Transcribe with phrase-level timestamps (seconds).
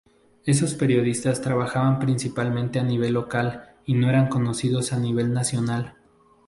[0.47, 5.93] Esos periodistas trabajaban principalmente a nivel local y no eran conocidos a nivel nacional.